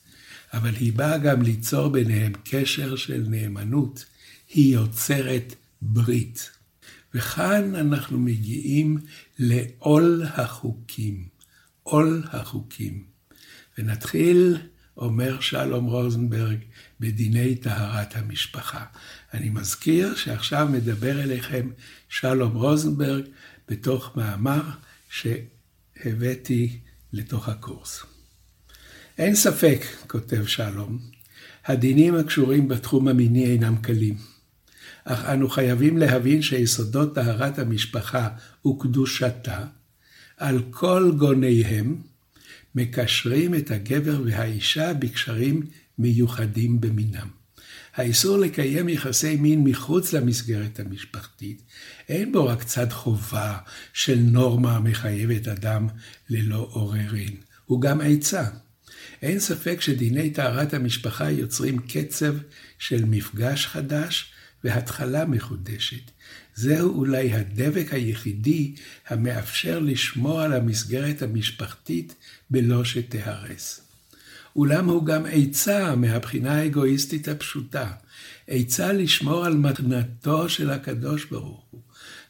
אבל 0.52 0.74
היא 0.74 0.92
באה 0.92 1.18
גם 1.18 1.42
ליצור 1.42 1.88
ביניהם 1.88 2.32
קשר 2.44 2.96
של 2.96 3.24
נאמנות. 3.28 4.04
היא 4.48 4.74
יוצרת 4.74 5.54
ברית. 5.82 6.50
וכאן 7.14 7.74
אנחנו 7.74 8.18
מגיעים 8.18 8.98
לעול 9.38 10.22
החוקים. 10.34 11.24
עול 11.82 12.22
החוקים. 12.32 13.04
ונתחיל, 13.78 14.56
אומר 15.02 15.40
שלום 15.40 15.84
רוזנברג, 15.84 16.56
בדיני 17.00 17.54
טהרת 17.54 18.16
המשפחה. 18.16 18.84
אני 19.34 19.50
מזכיר 19.50 20.14
שעכשיו 20.16 20.68
מדבר 20.72 21.22
אליכם 21.22 21.68
שלום 22.08 22.54
רוזנברג 22.54 23.24
בתוך 23.68 24.16
מאמר 24.16 24.62
שהבאתי 25.10 26.78
לתוך 27.12 27.48
הקורס. 27.48 28.02
אין 29.18 29.34
ספק, 29.34 29.84
כותב 30.06 30.46
שלום, 30.46 30.98
הדינים 31.66 32.14
הקשורים 32.14 32.68
בתחום 32.68 33.08
המיני 33.08 33.46
אינם 33.46 33.76
קלים. 33.76 34.16
אך 35.04 35.24
אנו 35.24 35.48
חייבים 35.48 35.98
להבין 35.98 36.42
שיסודות 36.42 37.14
טהרת 37.14 37.58
המשפחה 37.58 38.28
וקדושתה, 38.66 39.64
על 40.36 40.62
כל 40.70 41.12
גוניהם, 41.18 42.11
מקשרים 42.74 43.54
את 43.54 43.70
הגבר 43.70 44.22
והאישה 44.24 44.94
בקשרים 44.94 45.62
מיוחדים 45.98 46.80
במינם. 46.80 47.28
האיסור 47.94 48.38
לקיים 48.38 48.88
יחסי 48.88 49.36
מין 49.36 49.64
מחוץ 49.64 50.12
למסגרת 50.12 50.80
המשפחתית, 50.80 51.62
אין 52.08 52.32
בו 52.32 52.46
רק 52.46 52.62
צד 52.62 52.90
חובה 52.90 53.58
של 53.92 54.18
נורמה 54.18 54.76
המחייבת 54.76 55.48
אדם 55.48 55.88
ללא 56.30 56.68
עוררין, 56.72 57.36
הוא 57.64 57.80
גם 57.80 58.00
עצה. 58.00 58.44
אין 59.22 59.40
ספק 59.40 59.80
שדיני 59.80 60.30
טהרת 60.30 60.74
המשפחה 60.74 61.30
יוצרים 61.30 61.78
קצב 61.78 62.34
של 62.78 63.04
מפגש 63.04 63.66
חדש 63.66 64.32
והתחלה 64.64 65.24
מחודשת. 65.24 66.10
זהו 66.54 66.98
אולי 66.98 67.32
הדבק 67.32 67.88
היחידי 67.90 68.74
המאפשר 69.08 69.78
לשמור 69.78 70.40
על 70.40 70.52
המסגרת 70.52 71.22
המשפחתית 71.22 72.14
בלא 72.50 72.84
שתהרס. 72.84 73.80
אולם 74.56 74.88
הוא 74.88 75.06
גם 75.06 75.22
עצה 75.30 75.96
מהבחינה 75.96 76.52
האגואיסטית 76.52 77.28
הפשוטה, 77.28 77.92
עצה 78.48 78.92
לשמור 78.92 79.44
על 79.44 79.54
מתנתו 79.56 80.48
של 80.48 80.70
הקדוש 80.70 81.24
ברוך 81.24 81.64
הוא, 81.70 81.80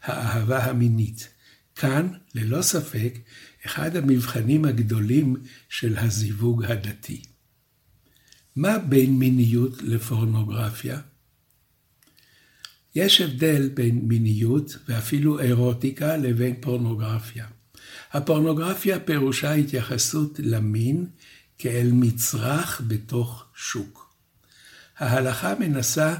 האהבה 0.03 0.63
המינית. 0.63 1.27
כאן, 1.75 2.07
ללא 2.35 2.61
ספק, 2.61 3.13
אחד 3.65 3.95
המבחנים 3.95 4.65
הגדולים 4.65 5.35
של 5.69 5.97
הזיווג 5.97 6.63
הדתי. 6.65 7.21
מה 8.55 8.77
בין 8.77 9.19
מיניות 9.19 9.83
לפורנוגרפיה? 9.83 10.99
יש 12.95 13.21
הבדל 13.21 13.69
בין 13.73 13.99
מיניות 14.03 14.77
ואפילו 14.87 15.39
אירוטיקה 15.39 16.17
לבין 16.17 16.55
פורנוגרפיה. 16.61 17.45
הפורנוגרפיה 18.11 18.99
פירושה 18.99 19.53
התייחסות 19.53 20.39
למין 20.43 21.05
כאל 21.57 21.89
מצרך 21.93 22.81
בתוך 22.87 23.45
שוק. 23.55 24.13
ההלכה 24.97 25.53
מנסה 25.59 26.15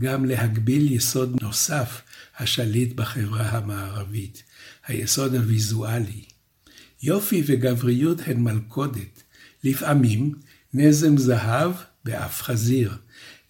גם 0.00 0.24
להגביל 0.24 0.92
יסוד 0.92 1.42
נוסף 1.42 2.02
השליט 2.38 2.92
בחברה 2.92 3.48
המערבית, 3.48 4.42
היסוד 4.86 5.34
הוויזואלי. 5.34 6.24
יופי 7.02 7.42
וגבריות 7.46 8.18
הן 8.26 8.40
מלכודת, 8.40 9.22
לפעמים 9.64 10.34
נזם 10.74 11.16
זהב 11.16 11.72
באף 12.04 12.42
חזיר, 12.42 12.96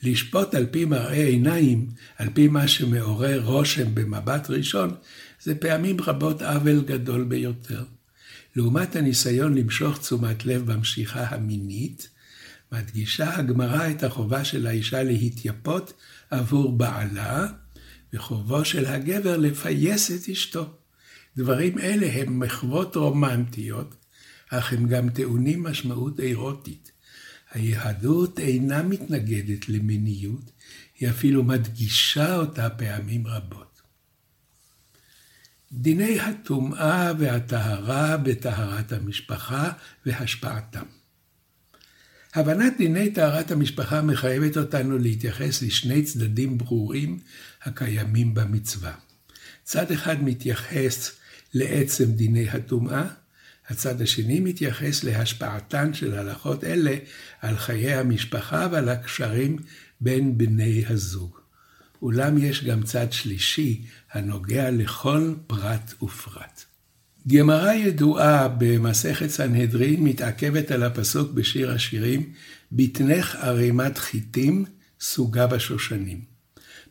לשפוט 0.02 0.54
על 0.54 0.66
פי 0.71 0.85
מראה 0.85 1.26
עיניים, 1.26 1.87
על 2.19 2.28
פי 2.35 2.49
מה 2.49 2.69
שמעורר 2.69 3.45
רושם 3.45 3.95
במבט 3.95 4.50
ראשון, 4.50 4.95
זה 5.42 5.54
פעמים 5.54 6.00
רבות 6.00 6.42
עוול 6.42 6.80
גדול 6.87 7.25
ביותר. 7.25 7.85
לעומת 8.57 8.97
הניסיון 8.97 9.54
למשוך 9.54 9.99
תשומת 9.99 10.45
לב 10.45 10.73
במשיכה 10.73 11.25
המינית, 11.25 12.09
מדגישה 12.73 13.37
הגמרא 13.37 13.90
את 13.90 14.02
החובה 14.02 14.45
של 14.45 14.66
האישה 14.66 15.02
להתייפות 15.02 15.92
עבור 16.30 16.73
בעלה, 16.73 17.47
וחובו 18.12 18.64
של 18.64 18.87
הגבר 18.87 19.37
לפייס 19.37 20.11
את 20.11 20.28
אשתו. 20.28 20.75
דברים 21.37 21.78
אלה 21.78 22.07
הם 22.12 22.40
מחוות 22.40 22.97
רומנטיות, 22.97 23.95
אך 24.50 24.73
הם 24.73 24.88
גם 24.88 25.11
טעונים 25.11 25.62
משמעות 25.62 26.21
אירוטית. 26.21 26.90
היהדות 27.50 28.38
אינה 28.38 28.83
מתנגדת 28.83 29.69
למיניות, 29.69 30.50
היא 30.99 31.11
אפילו 31.11 31.45
מדגישה 31.45 32.37
אותה 32.37 32.71
פעמים 32.71 33.26
רבות. 33.26 33.80
דיני 35.73 36.21
הטומאה 36.21 37.12
והטהרה 37.19 38.16
בטהרת 38.16 38.92
המשפחה 38.92 39.73
והשפעתם. 40.07 40.85
הבנת 42.35 42.76
דיני 42.78 43.11
טהרת 43.11 43.50
המשפחה 43.50 44.02
מחייבת 44.02 44.57
אותנו 44.57 44.99
להתייחס 44.99 45.62
לשני 45.62 46.02
צדדים 46.02 46.59
ברורים 46.59 47.19
הקיימים 47.62 48.35
במצווה. 48.35 48.95
צד 49.64 49.92
אחד 49.92 50.23
מתייחס 50.23 51.11
לעצם 51.54 52.12
דיני 52.12 52.50
הטומאה, 52.50 53.07
הצד 53.71 54.03
השני 54.03 54.41
מתייחס 54.41 55.05
להשפעתן 55.05 55.95
של 55.95 56.15
הלכות 56.15 56.65
אלה 56.65 56.97
על 57.41 57.57
חיי 57.57 57.95
המשפחה 57.95 58.69
ועל 58.73 58.89
הקשרים 58.89 59.57
בין 60.00 60.39
בני 60.39 60.85
הזוג. 60.89 61.39
אולם 62.03 62.39
יש 62.39 62.65
גם 62.65 62.83
צד 62.83 63.12
שלישי 63.12 63.83
הנוגע 64.12 64.71
לכל 64.71 65.35
פרט 65.47 66.03
ופרט. 66.03 66.65
גמרא 67.29 67.73
ידועה 67.73 68.49
במסכת 68.59 69.29
סנהדרין 69.29 70.05
מתעכבת 70.05 70.71
על 70.71 70.83
הפסוק 70.83 71.33
בשיר 71.33 71.71
השירים, 71.71 72.33
בטנך 72.73 73.35
ערימת 73.35 73.99
חיטים 73.99 74.65
סוגה 75.00 75.47
בשושנים. 75.47 76.21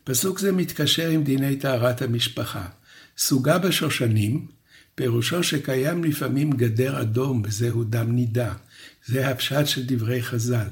פסוק 0.04 0.38
זה 0.38 0.52
מתקשר 0.52 1.08
עם 1.08 1.24
דיני 1.24 1.56
טהרת 1.56 2.02
המשפחה. 2.02 2.68
סוגה 3.18 3.58
בשושנים, 3.58 4.46
פירושו 5.00 5.42
שקיים 5.42 6.04
לפעמים 6.04 6.50
גדר 6.50 7.00
אדום, 7.00 7.42
וזהו 7.44 7.84
דם 7.84 8.12
נידה. 8.12 8.54
זה 9.06 9.28
הפשט 9.28 9.66
של 9.66 9.82
דברי 9.86 10.22
חז"ל. 10.22 10.68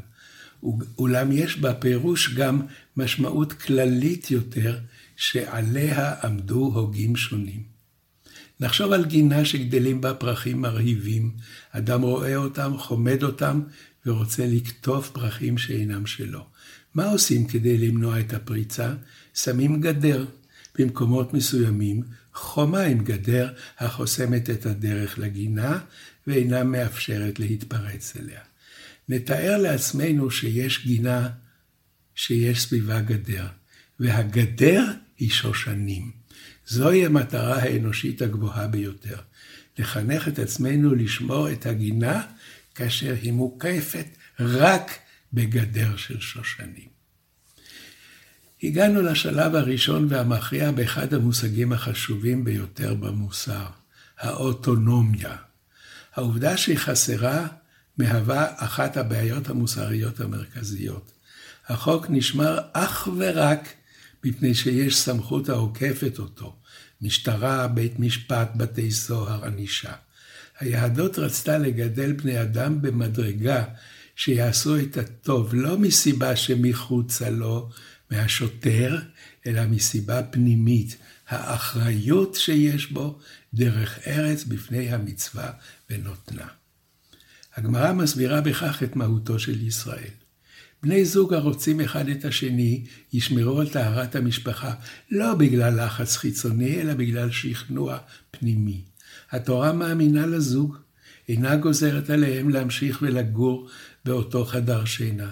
אולם 0.99 1.33
יש 1.33 1.57
בפירוש 1.57 2.35
גם 2.35 2.61
משמעות 2.97 3.53
כללית 3.53 4.31
יותר, 4.31 4.79
שעליה 5.17 6.15
עמדו 6.23 6.71
הוגים 6.75 7.17
שונים. 7.17 7.63
נחשוב 8.61 8.93
על 8.93 9.05
גינה 9.05 9.45
שגדלים 9.45 10.01
בה 10.01 10.15
פרחים 10.15 10.61
מרהיבים, 10.61 11.31
אדם 11.73 12.03
רואה 12.03 12.37
אותם, 12.37 12.73
חומד 12.79 13.23
אותם, 13.23 13.61
ורוצה 14.07 14.47
לקטוף 14.47 15.11
פרחים 15.11 15.59
שאינם 15.59 16.07
שלו. 16.07 16.45
מה 16.95 17.11
עושים 17.11 17.47
כדי 17.47 17.79
למנוע 17.79 18.21
את 18.21 18.33
הפריצה? 18.35 18.95
שמים 19.35 19.81
גדר. 19.81 20.25
במקומות 20.79 21.35
מסוימים 21.35 22.03
חומה 22.39 22.83
עם 22.83 23.05
גדר 23.05 23.53
החוסמת 23.79 24.51
את 24.51 24.67
הדרך 24.67 25.19
לגינה 25.19 25.79
ואינה 26.27 26.65
מאפשרת 26.65 27.39
להתפרץ 27.39 28.17
אליה. 28.17 28.41
נתאר 29.09 29.57
לעצמנו 29.57 30.31
שיש 30.31 30.87
גינה 30.87 31.29
שיש 32.15 32.63
סביבה 32.63 33.01
גדר, 33.01 33.47
והגדר 34.01 34.85
היא 35.19 35.31
שושנים. 35.31 36.11
זוהי 36.67 37.07
המטרה 37.07 37.63
האנושית 37.63 38.23
הגבוהה 38.23 38.69
ביותר, 38.69 39.19
לחנך 39.79 40.29
את 40.29 40.39
עצמנו 40.39 40.95
לשמור 40.95 41.53
את 41.53 41.67
הגינה 41.67 42.23
כאשר 42.75 43.15
היא 43.23 43.33
מוקפת 43.33 44.07
רק 44.41 44.91
בגדר 45.33 45.97
של 45.97 46.21
שושנים. 46.21 46.98
הגענו 48.63 49.03
לשלב 49.03 49.55
הראשון 49.55 50.07
והמכריע 50.11 50.71
באחד 50.71 51.15
המושגים 51.15 51.73
החשובים 51.73 52.45
ביותר 52.45 52.95
במוסר, 52.95 53.67
האוטונומיה. 54.19 55.37
העובדה 56.15 56.57
שהיא 56.57 56.79
חסרה 56.79 57.47
מהווה 57.99 58.47
אחת 58.57 58.97
הבעיות 58.97 59.49
המוסריות 59.49 60.21
המרכזיות. 60.21 61.13
החוק 61.69 62.07
נשמר 62.11 62.59
אך 62.73 63.09
ורק 63.17 63.69
מפני 64.25 64.55
שיש 64.55 64.97
סמכות 64.97 65.49
העוקפת 65.49 66.19
אותו, 66.19 66.57
משטרה, 67.03 67.69
בית 67.69 67.99
משפט, 67.99 68.51
בתי 68.57 68.91
סוהר, 68.91 69.45
ענישה. 69.45 69.93
היהדות 70.61 71.19
רצתה 71.19 71.59
לגדל 71.59 72.13
בני 72.13 72.43
אדם 72.43 72.83
במדרגה 72.83 73.65
שיעשו 74.17 74.79
את 74.79 74.97
הטוב, 74.97 75.55
לא 75.55 75.79
מסיבה 75.79 76.37
שמחוצה 76.37 77.31
לו, 77.31 77.71
מהשוטר, 78.11 78.99
אלא 79.47 79.67
מסיבה 79.67 80.23
פנימית, 80.23 80.97
האחריות 81.29 82.35
שיש 82.35 82.93
בו 82.93 83.19
דרך 83.55 83.99
ארץ 84.07 84.45
בפני 84.45 84.91
המצווה 84.91 85.51
ונותנה. 85.91 86.47
הגמרא 87.57 87.93
מסבירה 87.93 88.41
בכך 88.41 88.83
את 88.83 88.97
מהותו 88.97 89.39
של 89.39 89.67
ישראל. 89.67 90.11
בני 90.83 91.05
זוג 91.05 91.35
הרוצים 91.35 91.81
אחד 91.81 92.09
את 92.09 92.25
השני 92.25 92.85
ישמרו 93.13 93.61
על 93.61 93.69
טהרת 93.69 94.17
המשפחה, 94.17 94.75
לא 95.11 95.35
בגלל 95.35 95.85
לחץ 95.85 96.17
חיצוני, 96.17 96.81
אלא 96.81 96.95
בגלל 96.95 97.31
שכנוע 97.31 97.99
פנימי. 98.31 98.83
התורה 99.31 99.73
מאמינה 99.73 100.27
לזוג, 100.27 100.77
אינה 101.29 101.57
גוזרת 101.57 102.11
עליהם 102.11 102.51
להמשיך 102.51 102.99
ולגור 103.03 103.69
באותו 104.05 104.45
חדר 104.45 104.85
שינה. 104.85 105.31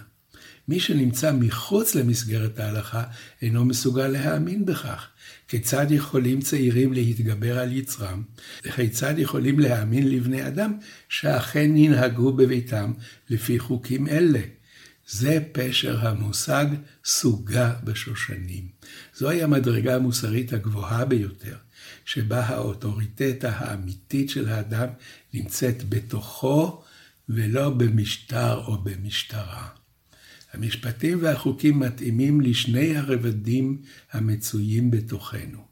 מי 0.69 0.81
שנמצא 0.81 1.33
מחוץ 1.33 1.95
למסגרת 1.95 2.59
ההלכה 2.59 3.03
אינו 3.43 3.65
מסוגל 3.65 4.09
להאמין 4.09 4.67
בכך. 4.67 5.09
כיצד 5.49 5.87
יכולים 5.91 6.41
צעירים 6.41 6.93
להתגבר 6.93 7.59
על 7.59 7.73
יצרם? 7.73 8.23
וכיצד 8.65 9.15
יכולים 9.19 9.59
להאמין 9.59 10.09
לבני 10.09 10.47
אדם 10.47 10.79
שאכן 11.09 11.77
ינהגו 11.77 12.33
בביתם 12.33 12.93
לפי 13.31 13.59
חוקים 13.59 14.09
אלה? 14.09 14.41
זה 15.09 15.39
פשר 15.53 16.09
המושג 16.09 16.67
סוגה 17.05 17.75
בשושנים. 17.85 18.69
זוהי 19.17 19.43
המדרגה 19.43 19.95
המוסרית 19.95 20.53
הגבוהה 20.53 21.05
ביותר, 21.05 21.57
שבה 22.05 22.41
האוטוריטטה 22.41 23.53
האמיתית 23.57 24.31
של 24.31 24.49
האדם 24.49 24.89
נמצאת 25.35 25.89
בתוכו 25.89 26.83
ולא 27.29 27.71
במשטר 27.71 28.65
או 28.67 28.79
במשטרה. 28.79 29.69
המשפטים 30.57 31.19
והחוקים 31.23 31.79
מתאימים 31.81 32.41
לשני 32.41 32.97
הרבדים 32.97 33.83
המצויים 34.13 34.91
בתוכנו. 34.91 35.65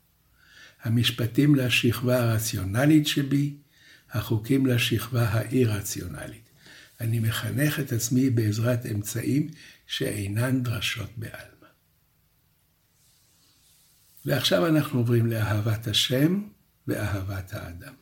המשפטים 0.82 1.54
לשכבה 1.54 2.22
הרציונלית 2.22 3.06
שבי, 3.06 3.56
החוקים 4.10 4.66
לשכבה 4.66 5.28
האי-רציונלית. 5.28 6.48
אני 7.00 7.18
מחנך 7.18 7.80
את 7.80 7.92
עצמי 7.92 8.30
בעזרת 8.30 8.86
אמצעים 8.86 9.48
שאינן 9.86 10.62
דרשות 10.62 11.10
בעלמא. 11.16 11.68
ועכשיו 14.24 14.66
אנחנו 14.66 14.98
עוברים 14.98 15.26
לאהבת 15.26 15.86
השם 15.86 16.42
ואהבת 16.86 17.54
האדם. 17.54 17.94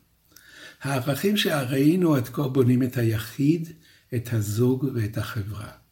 הערכים 0.81 1.37
שראינו 1.37 2.15
עד 2.15 2.27
כה 2.27 2.47
בונים 2.47 2.83
את 2.83 2.97
היחיד, 2.97 3.69
את 4.15 4.33
הזוג 4.33 4.85
ואת 4.95 5.17
החברה. 5.17 5.82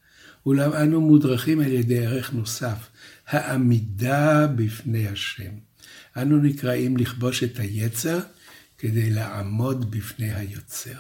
אולם 0.46 0.74
אנו 0.74 1.02
מודרכים 1.02 1.60
על 1.60 1.72
ידי 1.72 2.06
ערך 2.06 2.34
נוסף, 2.34 2.90
העמידה 3.28 4.48
בפני 4.48 5.08
השם. 5.08 5.52
אנו 6.18 6.38
נקראים 6.38 6.98
לכבוש 6.98 7.44
את 7.44 7.60
היצר 7.60 8.20
כדי 8.78 9.10
לעמוד 9.10 9.92
בפני 9.92 10.34
היוצר. 10.34 10.98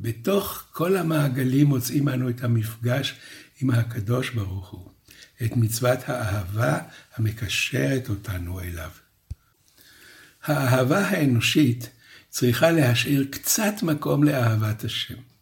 בתוך 0.00 0.64
כל 0.72 0.96
המעגלים 0.96 1.66
מוצאים 1.66 2.08
אנו 2.08 2.28
את 2.28 2.44
המפגש 2.44 3.14
עם 3.60 3.70
הקדוש 3.70 4.30
ברוך 4.30 4.70
הוא, 4.70 4.90
את 5.42 5.56
מצוות 5.56 5.98
האהבה 6.06 6.78
המקשרת 7.16 8.08
אותנו 8.08 8.60
אליו. 8.60 8.90
האהבה 10.42 11.08
האנושית 11.08 11.90
צריכה 12.30 12.70
להשאיר 12.70 13.26
קצת 13.30 13.74
מקום 13.82 14.24
לאהבת 14.24 14.84
השם. 14.84 15.33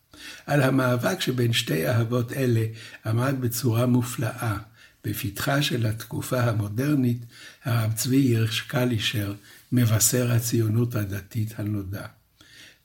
על 0.46 0.62
המאבק 0.62 1.20
שבין 1.20 1.52
שתי 1.52 1.88
אהבות 1.88 2.32
אלה 2.32 2.64
עמד 3.06 3.34
בצורה 3.40 3.86
מופלאה 3.86 4.56
בפתחה 5.04 5.62
של 5.62 5.86
התקופה 5.86 6.40
המודרנית 6.40 7.24
הרב 7.64 7.92
צבי 7.92 8.16
הירש 8.16 8.60
קלישר, 8.60 9.34
מבשר 9.72 10.32
הציונות 10.32 10.94
הדתית 10.94 11.54
הנודע. 11.56 12.06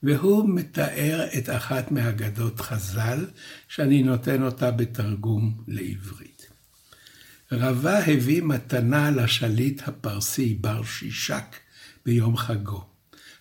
והוא 0.03 0.49
מתאר 0.49 1.25
את 1.37 1.49
אחת 1.49 1.91
מאגדות 1.91 2.59
חז"ל, 2.59 3.25
שאני 3.67 4.03
נותן 4.03 4.43
אותה 4.43 4.71
בתרגום 4.71 5.63
לעברית. 5.67 6.47
רבה 7.51 7.99
הביא 7.99 8.41
מתנה 8.41 9.11
לשליט 9.11 9.87
הפרסי 9.87 10.53
בר 10.61 10.83
שישק 10.83 11.55
ביום 12.05 12.37
חגו. 12.37 12.85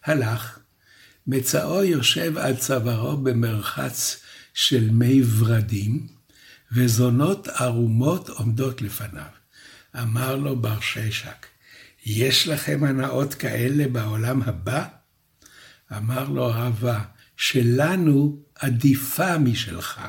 הלך, 0.04 0.58
מצאו 1.26 1.84
יושב 1.84 2.38
על 2.38 2.56
צווארו 2.56 3.16
במרחץ 3.16 4.22
של 4.54 4.90
מי 4.90 5.22
ורדים, 5.38 6.06
וזונות 6.72 7.48
ערומות 7.48 8.28
עומדות 8.28 8.82
לפניו. 8.82 9.30
אמר 9.98 10.36
לו 10.36 10.56
בר 10.56 10.80
ששק, 10.80 11.46
יש 12.06 12.48
לכם 12.48 12.84
הנאות 12.84 13.34
כאלה 13.34 13.88
בעולם 13.88 14.42
הבא? 14.42 14.84
אמר 15.96 16.28
לו 16.28 16.46
רבה, 16.46 17.00
שלנו 17.36 18.42
עדיפה 18.54 19.38
משלך. 19.38 20.00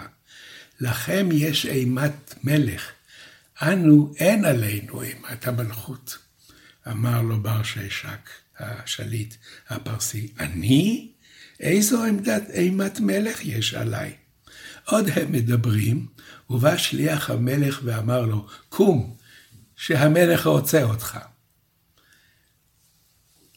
לכם 0.80 1.30
יש 1.32 1.66
אימת 1.66 2.36
מלך, 2.44 2.92
אנו 3.62 4.14
אין 4.18 4.46
עלינו 4.46 5.02
אימת 5.02 5.48
המלכות. 5.48 6.18
אמר 6.88 7.22
לו 7.22 7.42
בר 7.42 7.64
ששק, 7.64 8.30
השליט 8.60 9.36
הפרסי, 9.70 10.28
אני? 10.40 11.12
איזו 11.60 12.04
עמדת 12.04 12.50
אימת 12.50 13.00
מלך 13.00 13.46
יש 13.46 13.74
עליי? 13.74 14.14
עוד 14.86 15.10
הם 15.16 15.32
מדברים, 15.32 16.06
ובא 16.50 16.78
שליח 16.78 17.30
המלך 17.30 17.82
ואמר 17.84 18.22
לו, 18.22 18.48
קום, 18.70 19.16
שהמלך 19.76 20.48
רוצה 20.48 20.84
אותך. 20.84 21.18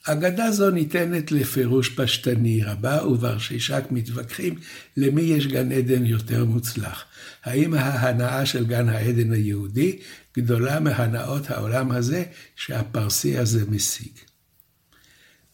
אגדה 0.05 0.51
זו 0.53 0.71
ניתנת 0.71 1.33
לפירוש 1.33 1.89
פשטני 1.89 2.63
רבה, 2.65 3.07
ובר 3.07 3.39
שישק 3.39 3.85
מתווכחים 3.91 4.59
למי 4.97 5.23
יש 5.23 5.47
גן 5.47 5.73
עדן 5.73 6.07
יותר 6.07 6.45
מוצלח. 6.45 7.05
האם 7.45 7.75
ההנאה 7.75 8.47
של 8.47 8.67
גן 8.67 8.89
העדן 8.89 9.33
היהודי 9.33 9.99
גדולה 10.39 10.81
מהנאות 10.81 11.51
העולם 11.51 11.91
הזה 11.91 12.25
שהפרסי 12.57 13.39
הזה 13.39 13.71
משיג. 13.71 14.30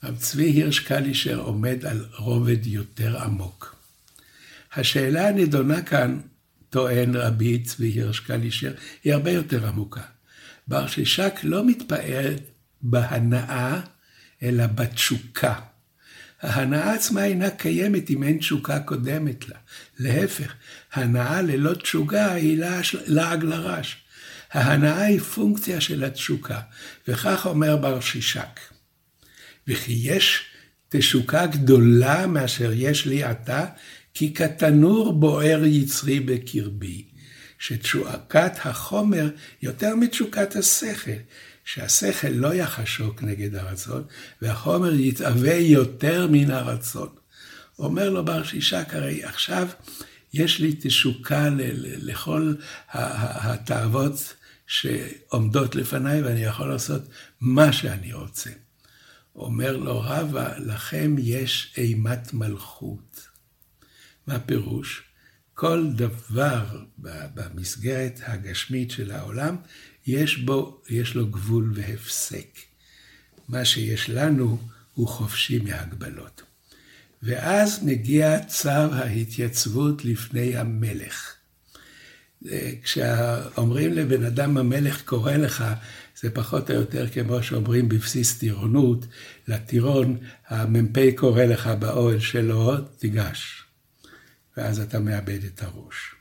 רב 0.04 0.16
צבי 0.16 0.44
הירש 0.44 0.78
קלישר 0.78 1.40
עומד 1.40 1.84
על 1.84 2.06
רובד 2.18 2.66
יותר 2.66 3.22
עמוק. 3.22 3.76
השאלה 4.74 5.28
הנדונה 5.28 5.82
כאן, 5.82 6.20
טוען 6.70 7.16
רבי 7.16 7.58
צבי 7.58 7.86
הירש 7.86 8.20
קלישר, 8.20 8.72
היא 9.04 9.12
הרבה 9.12 9.30
יותר 9.30 9.66
עמוקה. 9.66 10.02
בר 10.68 10.86
שישק 10.86 11.34
לא 11.42 11.66
מתפאר 11.66 12.36
בהנאה, 12.82 13.80
אלא 14.42 14.66
בתשוקה. 14.66 15.54
ההנאה 16.42 16.94
עצמה 16.94 17.24
אינה 17.24 17.50
קיימת 17.50 18.10
אם 18.10 18.22
אין 18.22 18.38
תשוקה 18.38 18.80
קודמת 18.80 19.48
לה. 19.48 19.56
להפך, 19.98 20.54
הנאה 20.92 21.42
ללא 21.42 21.74
תשוקה 21.74 22.32
היא 22.32 22.64
לעג 23.06 23.44
לרש. 23.44 23.96
ההנאה 24.52 25.02
היא 25.02 25.20
פונקציה 25.20 25.80
של 25.80 26.04
התשוקה, 26.04 26.60
וכך 27.08 27.46
אומר 27.46 27.76
בר 27.76 28.00
שישק. 28.00 28.75
וכי 29.68 29.92
יש 30.02 30.44
תשוקה 30.88 31.46
גדולה 31.46 32.26
מאשר 32.26 32.70
יש 32.74 33.06
לי 33.06 33.24
עתה, 33.24 33.66
כי 34.14 34.34
כתנור 34.34 35.12
בוער 35.12 35.64
יצרי 35.64 36.20
בקרבי. 36.20 37.04
שתשוקת 37.58 38.52
החומר 38.64 39.30
יותר 39.62 39.96
מתשוקת 39.96 40.56
השכל, 40.56 41.10
שהשכל 41.64 42.28
לא 42.28 42.54
יחשוק 42.54 43.22
נגד 43.22 43.54
הרצון, 43.54 44.04
והחומר 44.42 44.94
יתאווה 44.94 45.54
יותר 45.54 46.28
מן 46.30 46.50
הרצון. 46.50 47.08
אומר 47.78 48.10
לו 48.10 48.24
בר 48.24 48.42
שישק, 48.42 48.86
הרי 48.92 49.24
עכשיו 49.24 49.68
יש 50.34 50.60
לי 50.60 50.76
תשוקה 50.80 51.48
לכל 51.82 52.54
התאוות 52.92 54.34
שעומדות 54.66 55.74
לפניי, 55.74 56.22
ואני 56.22 56.44
יכול 56.44 56.68
לעשות 56.68 57.02
מה 57.40 57.72
שאני 57.72 58.12
רוצה. 58.12 58.50
אומר 59.36 59.76
לו 59.76 60.00
רבא, 60.00 60.58
לכם 60.58 61.16
יש 61.18 61.74
אימת 61.76 62.34
מלכות. 62.34 63.28
מה 64.26 64.38
פירוש? 64.38 65.02
כל 65.54 65.86
דבר 65.96 66.84
במסגרת 67.34 68.20
הגשמית 68.26 68.90
של 68.90 69.10
העולם, 69.10 69.56
יש 70.06 70.36
בו, 70.36 70.82
יש 70.88 71.14
לו 71.14 71.26
גבול 71.26 71.72
והפסק. 71.74 72.58
מה 73.48 73.64
שיש 73.64 74.10
לנו 74.10 74.58
הוא 74.94 75.08
חופשי 75.08 75.58
מהגבלות. 75.58 76.42
ואז 77.22 77.84
מגיע 77.84 78.44
צו 78.44 78.68
ההתייצבות 78.68 80.04
לפני 80.04 80.56
המלך. 80.56 81.34
כשאומרים 82.82 83.92
לבן 83.92 84.24
אדם 84.24 84.56
המלך 84.56 85.02
קורא 85.04 85.32
לך, 85.32 85.64
זה 86.20 86.30
פחות 86.30 86.70
או 86.70 86.74
יותר 86.74 87.08
כמו 87.08 87.42
שאומרים 87.42 87.88
בבסיס 87.88 88.38
טירונות, 88.38 89.06
לטירון, 89.48 90.18
המ"פ 90.48 90.98
קורא 91.16 91.44
לך 91.44 91.66
באוהל 91.66 92.20
שלו, 92.20 92.76
תיגש. 92.80 93.64
ואז 94.56 94.80
אתה 94.80 95.00
מאבד 95.00 95.44
את 95.44 95.62
הראש. 95.62 96.14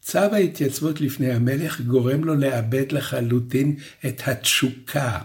צו 0.00 0.18
ההתייצבות 0.18 1.00
לפני 1.00 1.32
המלך 1.32 1.80
גורם 1.80 2.24
לו 2.24 2.34
לאבד 2.34 2.92
לחלוטין 2.92 3.76
את 4.06 4.22
התשוקה. 4.26 5.18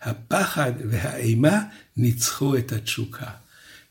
הפחד 0.00 0.72
והאימה 0.90 1.62
ניצחו 1.96 2.56
את 2.56 2.72
התשוקה. 2.72 3.30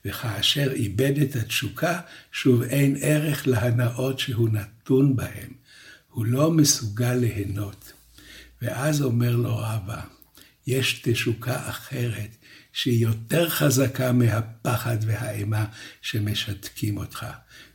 וכאשר 0.06 0.72
איבד 0.72 1.18
את 1.18 1.36
התשוקה, 1.36 2.00
שוב 2.32 2.62
אין 2.62 2.96
ערך 3.02 3.48
להנאות 3.48 4.20
שהוא 4.20 4.50
נתון 4.50 5.16
בהן. 5.16 5.50
הוא 6.10 6.26
לא 6.26 6.52
מסוגל 6.52 7.14
ליהנות. 7.14 7.85
ואז 8.62 9.02
אומר 9.02 9.36
לו 9.36 9.58
רבא, 9.58 10.02
יש 10.68 11.02
תשוקה 11.04 11.70
אחרת, 11.70 12.38
שהיא 12.74 13.04
יותר 13.04 13.50
חזקה 13.50 14.12
מהפחד 14.12 14.98
והאימה 15.02 15.66
שמשתקים 16.02 16.98
אותך. 16.98 17.26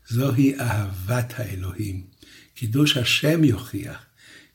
זוהי 0.08 0.60
אהבת 0.60 1.34
האלוהים. 1.36 2.06
קידוש 2.54 2.96
השם 2.96 3.44
יוכיח. 3.44 4.06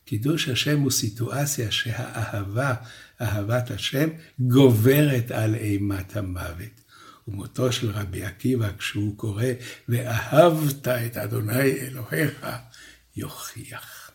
קידוש 0.04 0.48
השם 0.48 0.80
הוא 0.80 0.90
סיטואציה 0.90 1.70
שהאהבה, 1.70 2.74
אהבת 3.20 3.70
השם, 3.70 4.08
גוברת 4.38 5.30
על 5.30 5.54
אימת 5.54 6.16
המוות. 6.16 6.80
ומותו 7.28 7.72
של 7.72 7.90
רבי 7.90 8.24
עקיבא, 8.24 8.68
כשהוא 8.78 9.18
קורא, 9.18 9.44
ואהבת 9.88 10.88
את 10.88 11.16
אדוני 11.16 11.72
אלוהיך, 11.72 12.46
יוכיח. 13.16 14.05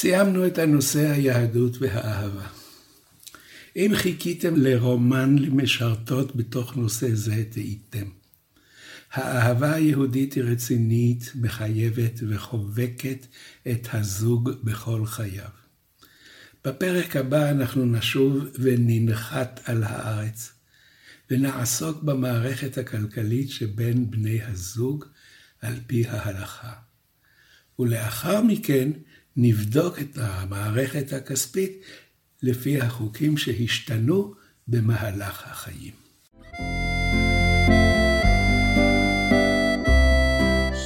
סיימנו 0.00 0.46
את 0.46 0.58
הנושא 0.58 1.10
היהדות 1.10 1.76
והאהבה. 1.80 2.46
אם 3.76 3.92
חיכיתם 3.94 4.56
לרומן 4.56 5.36
למשרתות 5.38 6.36
בתוך 6.36 6.76
נושא 6.76 7.14
זה, 7.14 7.44
טעיתם. 7.50 8.08
האהבה 9.12 9.74
היהודית 9.74 10.32
היא 10.32 10.44
רצינית, 10.44 11.32
מחייבת 11.34 12.20
וחובקת 12.28 13.26
את 13.70 13.88
הזוג 13.92 14.50
בכל 14.64 15.06
חייו. 15.06 15.50
בפרק 16.64 17.16
הבא 17.16 17.50
אנחנו 17.50 17.86
נשוב 17.86 18.44
וננחת 18.54 19.60
על 19.64 19.82
הארץ, 19.82 20.52
ונעסוק 21.30 22.02
במערכת 22.02 22.78
הכלכלית 22.78 23.50
שבין 23.50 24.10
בני 24.10 24.42
הזוג 24.42 25.04
על 25.60 25.74
פי 25.86 26.06
ההלכה. 26.06 26.72
ולאחר 27.78 28.42
מכן 28.42 28.90
נבדוק 29.40 29.98
את 29.98 30.18
המערכת 30.20 31.12
הכספית 31.12 31.82
לפי 32.42 32.80
החוקים 32.80 33.36
שהשתנו 33.36 34.34
במהלך 34.68 35.46
החיים. 35.46 35.92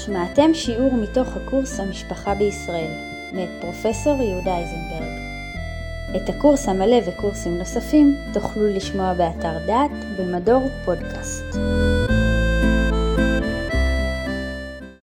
שמעתם 0.05 0.55
שיעור 0.55 0.95
מתוך 0.95 1.29
הקורס 1.37 1.81
המשפחה 1.81 2.35
בישראל, 2.35 2.91
מאת 3.33 3.49
פרופסור 3.61 4.23
יהודה 4.23 4.59
איזנברג. 4.59 5.12
את 6.17 6.29
הקורס 6.29 6.69
המלא 6.69 6.97
וקורסים 7.07 7.59
נוספים 7.59 8.17
תוכלו 8.33 8.69
לשמוע 8.69 9.15
באתר 9.15 9.67
דעת 9.67 10.19
במדור 10.19 10.69
פודקאסט. 10.85 11.45